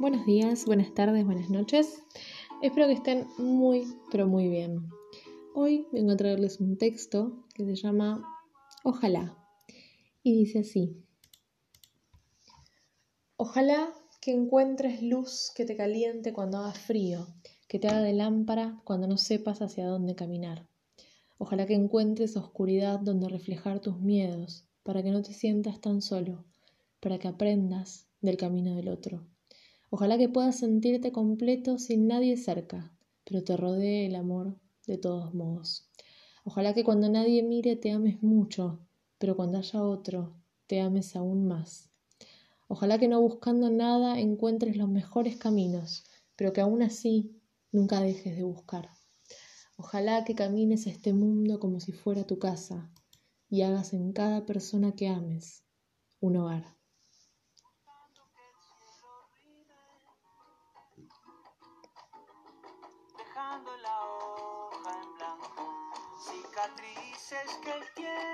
[0.00, 2.02] Buenos días, buenas tardes, buenas noches.
[2.62, 4.88] Espero que estén muy, pero muy bien.
[5.54, 8.24] Hoy vengo a traerles un texto que se llama
[8.82, 9.36] Ojalá
[10.22, 10.96] y dice así.
[13.36, 13.92] Ojalá
[14.22, 17.26] que encuentres luz que te caliente cuando haga frío,
[17.68, 20.66] que te haga de lámpara cuando no sepas hacia dónde caminar.
[21.36, 26.46] Ojalá que encuentres oscuridad donde reflejar tus miedos, para que no te sientas tan solo,
[27.00, 29.26] para que aprendas del camino del otro.
[29.92, 32.92] Ojalá que puedas sentirte completo sin nadie cerca,
[33.24, 34.56] pero te rodee el amor
[34.86, 35.90] de todos modos.
[36.44, 38.78] Ojalá que cuando nadie mire te ames mucho,
[39.18, 40.36] pero cuando haya otro,
[40.68, 41.90] te ames aún más.
[42.68, 46.04] Ojalá que no buscando nada encuentres los mejores caminos,
[46.36, 47.36] pero que aún así
[47.72, 48.90] nunca dejes de buscar.
[49.76, 52.88] Ojalá que camines a este mundo como si fuera tu casa
[53.48, 55.64] y hagas en cada persona que ames
[56.20, 56.79] un hogar.
[63.58, 68.29] La hoja en blanco, cicatrices que el tiempo